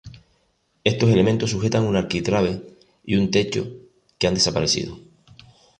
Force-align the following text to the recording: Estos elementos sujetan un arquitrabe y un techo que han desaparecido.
Estos 0.91 1.11
elementos 1.15 1.51
sujetan 1.53 1.83
un 1.89 1.95
arquitrabe 1.95 2.53
y 3.11 3.13
un 3.19 3.29
techo 3.35 3.63
que 4.17 4.25
han 4.25 4.33
desaparecido. 4.39 4.91